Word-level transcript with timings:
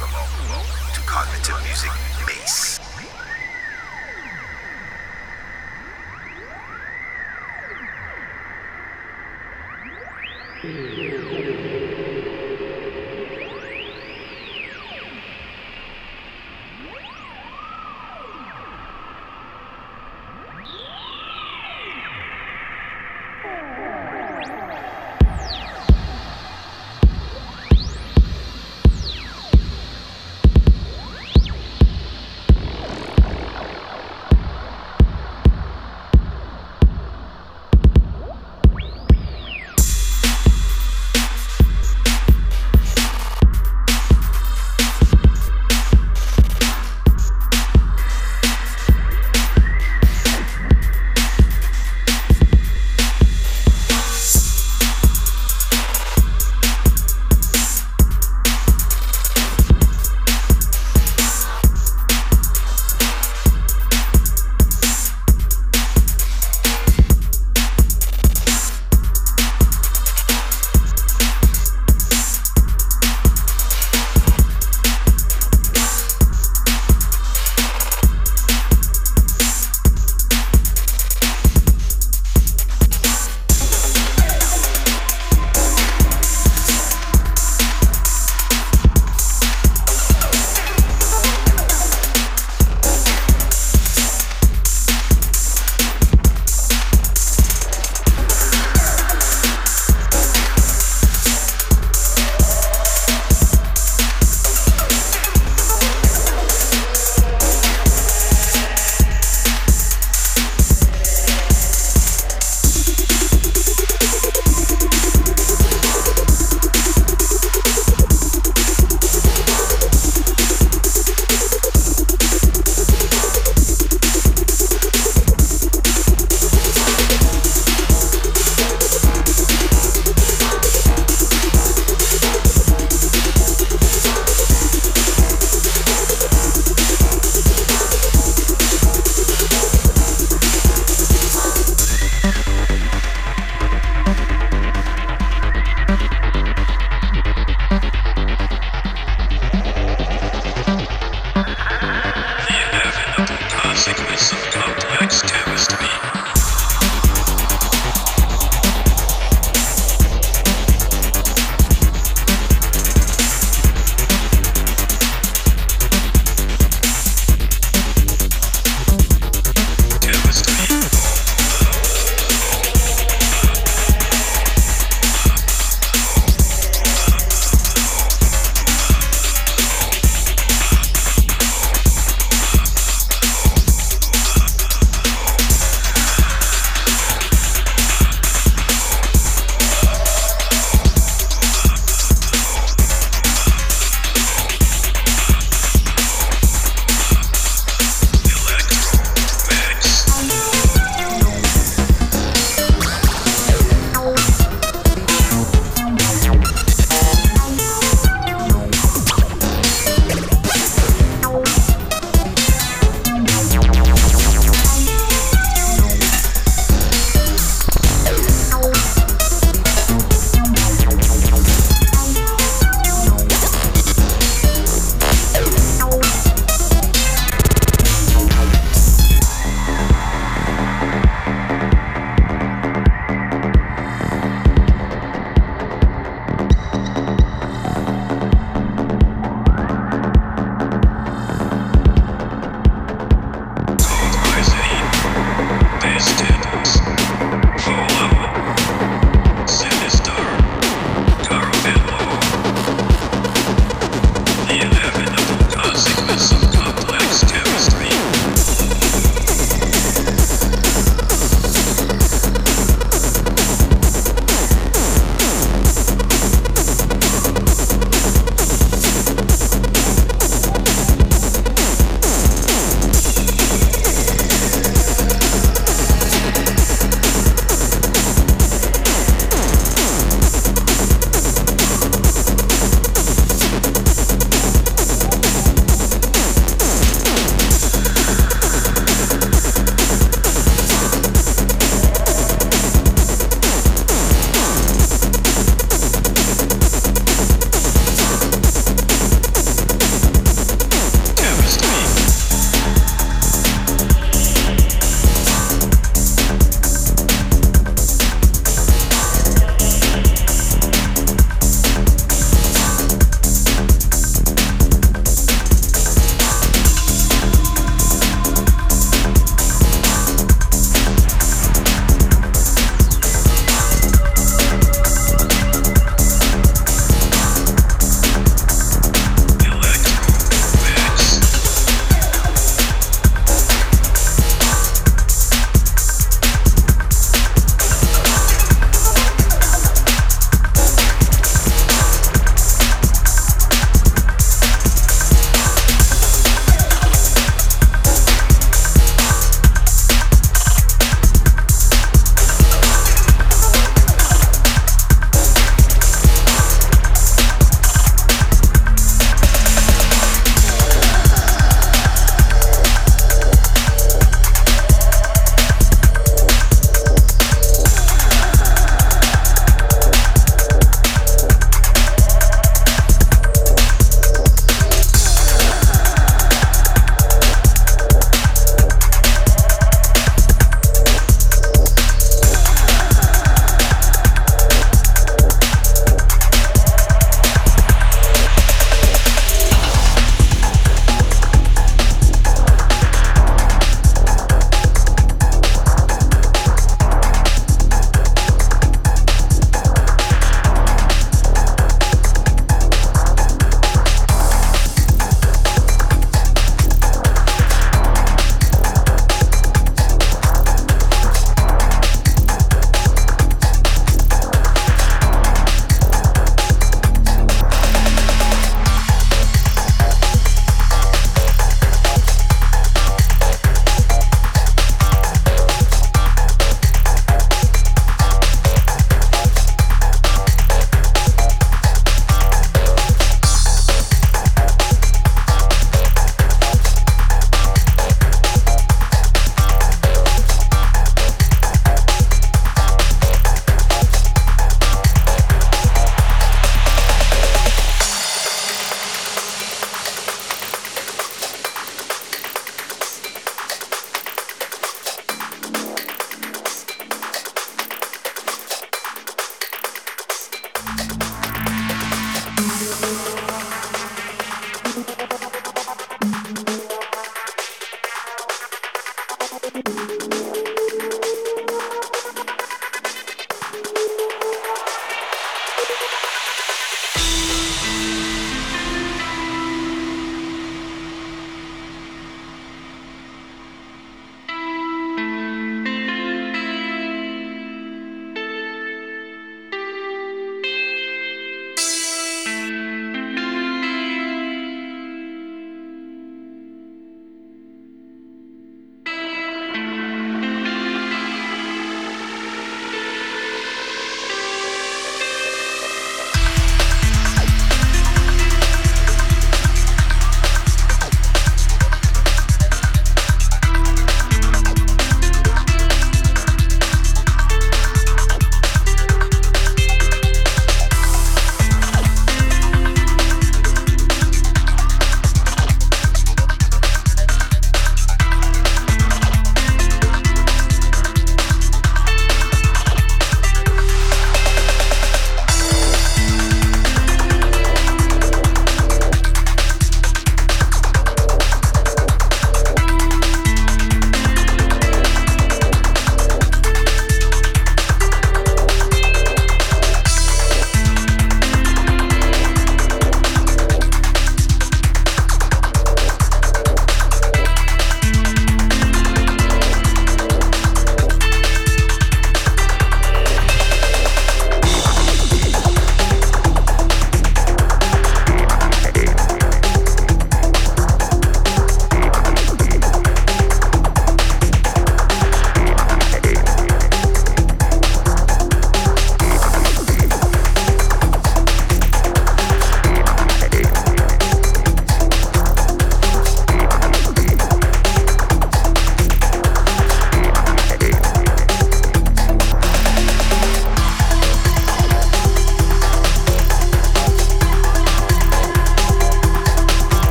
Welcome 0.00 0.94
to 0.94 1.00
Cognitive 1.00 1.56
Music 1.64 1.90
Mace. 2.24 2.78
Mm-hmm. 10.62 11.67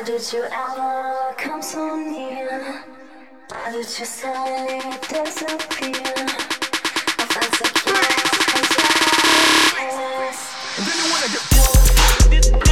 Bass. 0.00 0.30
did 0.30 0.32
you 0.32 0.44
ever 0.44 1.34
come 1.36 1.62
so 1.62 1.96
near? 1.96 2.84
Why 3.48 3.72
did 3.72 3.86
you 3.98 4.04
suddenly 4.04 4.80
disappear? 5.08 6.14
I 7.18 7.26
felt 7.28 7.54
secure 7.54 8.00
and 10.78 10.86
then 10.86 10.96
you 10.96 11.06
wanna 11.12 11.28
get 12.60 12.69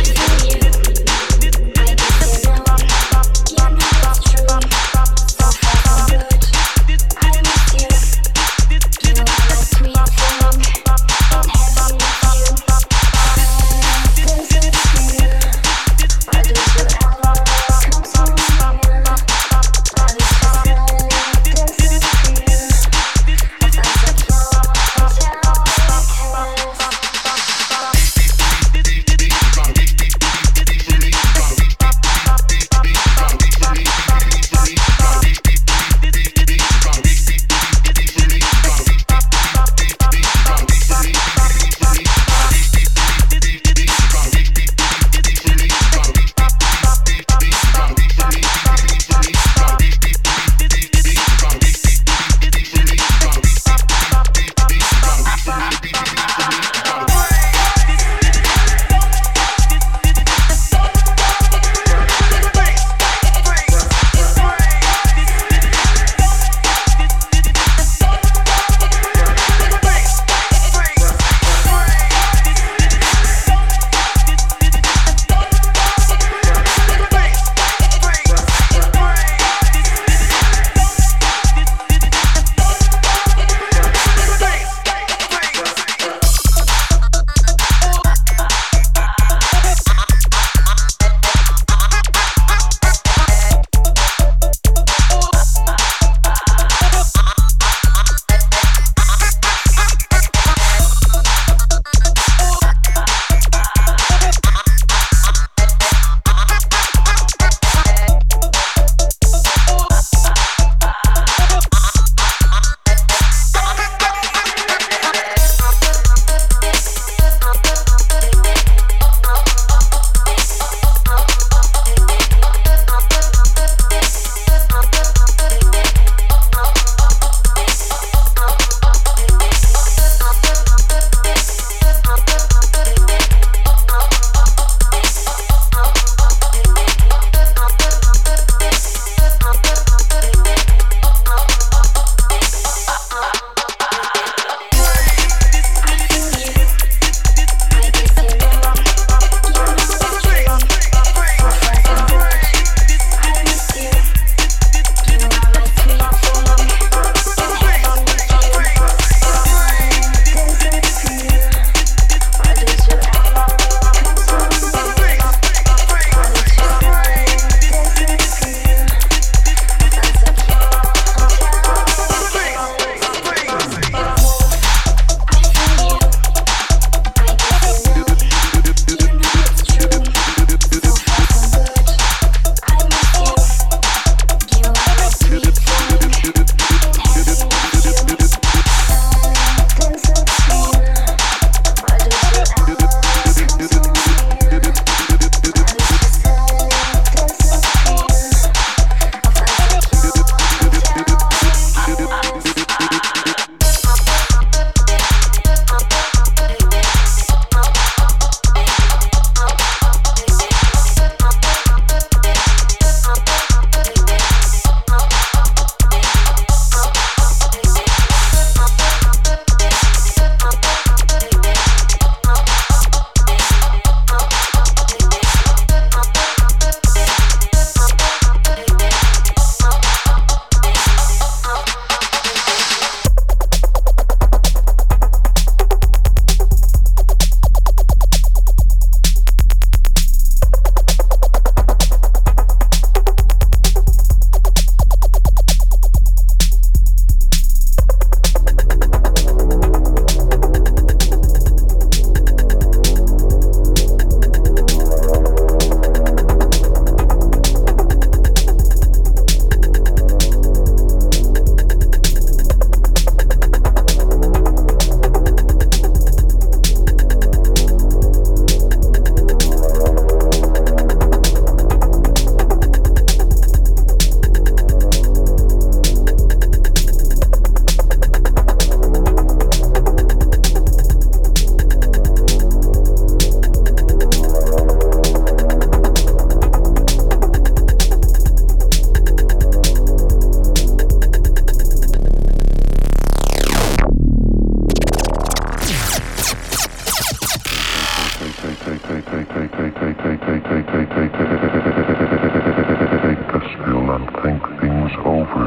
and 303.98 304.06
think 304.22 304.38
things 304.60 304.92
over. 305.04 305.44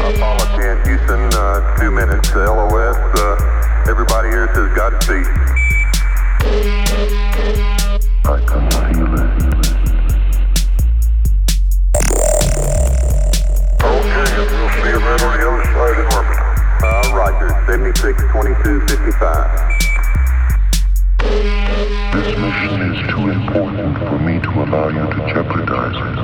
Apollo 0.00 0.44
10, 0.56 0.86
Houston, 0.86 1.20
uh, 1.34 1.76
two 1.78 1.90
minutes 1.90 2.30
uh, 2.30 2.34
to 2.34 2.40
LOS. 2.52 2.96
Uh, 3.18 3.36
everybody 3.88 4.28
here 4.28 4.48
says 4.54 4.70
Godspeed. 4.74 5.26
I 8.24 8.40
can 8.48 8.70
feel 8.70 9.14
it. 9.14 9.20
Okay, 13.84 14.26
we'll 14.38 14.70
on 15.22 15.32
the 15.38 15.44
other 15.48 15.64
side 15.72 15.98
of 16.00 16.06
Roger, 17.12 17.48
76, 17.66 18.22
22, 18.32 18.80
55. 18.86 19.72
This 21.82 22.38
mission 22.38 22.94
is 22.94 23.10
too 23.10 23.26
important 23.30 23.98
for 23.98 24.16
me 24.20 24.38
to 24.38 24.50
allow 24.62 24.86
you 24.86 25.02
to 25.02 25.18
jeopardize 25.34 25.98
it. 25.98 26.18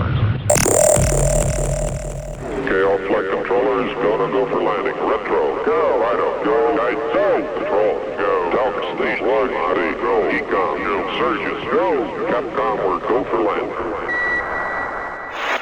Okay, 2.62 2.82
all 2.86 2.98
flight 3.10 3.26
controllers, 3.28 3.90
gonna 3.98 4.30
go 4.30 4.46
for 4.46 4.62
landing. 4.62 4.94
Retro, 4.94 5.58
go. 5.66 5.98
Righto, 5.98 6.44
go. 6.44 6.76
Guide, 6.76 6.94
go. 7.10 7.42
Control, 7.58 7.98
go. 8.22 8.50
Talk 8.54 8.74
station, 9.00 9.26
one, 9.26 9.50
ready, 9.50 9.98
go. 9.98 10.30
EECOM, 10.30 10.78
go. 10.78 10.96
Surgeons, 11.18 11.64
go. 11.74 12.06
Capcom, 12.30 12.78
we're 12.86 13.00
go 13.08 13.24
for 13.24 13.40
landing. 13.42 13.74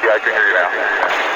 Yeah, 0.04 0.12
I 0.12 0.18
can 0.20 0.28
hear 0.28 0.44
you 0.44 0.54
now. 0.60 1.35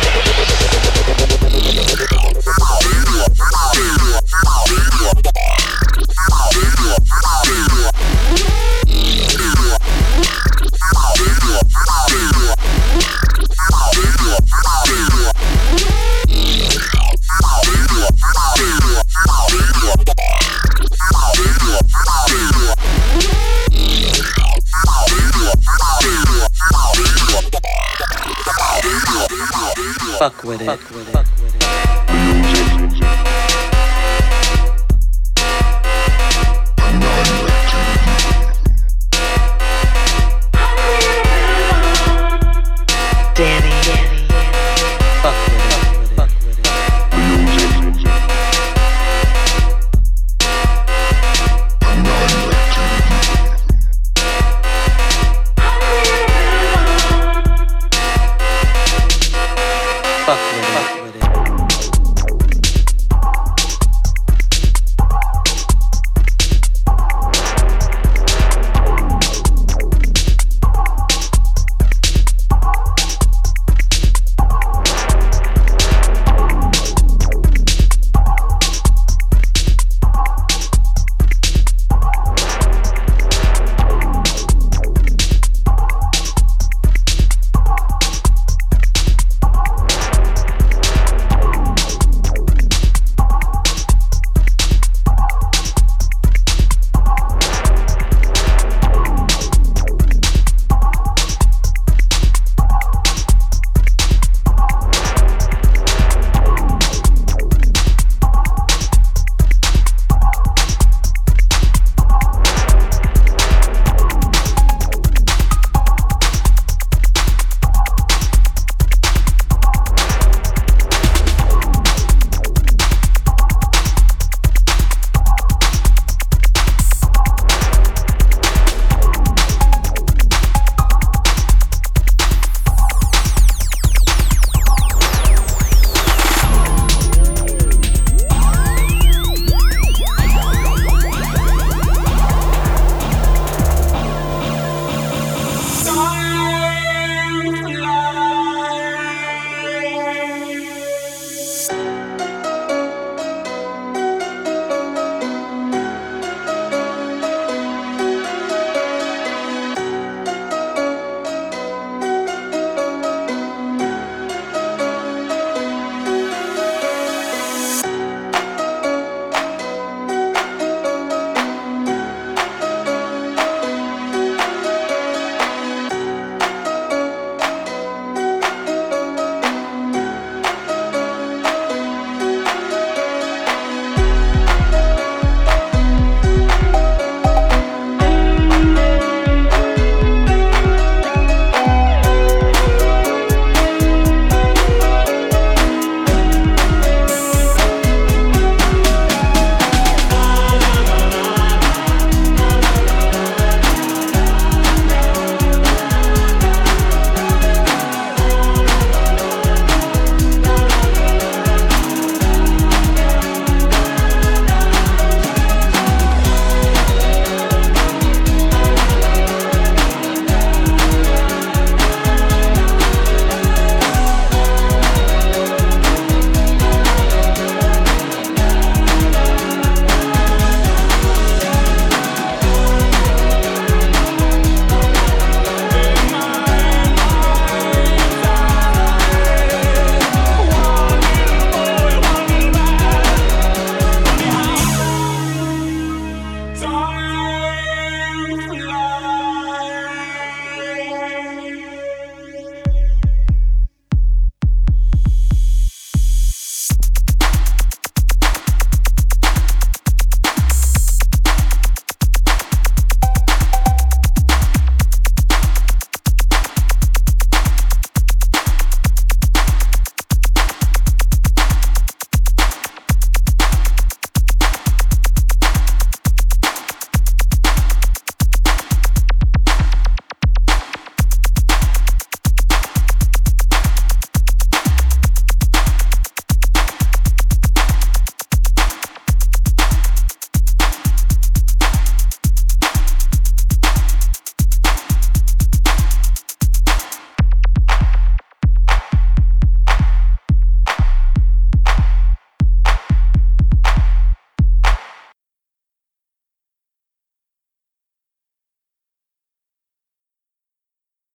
fuck 30.29 30.43
with 30.43 30.61
it. 30.61 30.65
Fuck 30.65 30.91
with 30.91 31.09
it. 31.15 31.40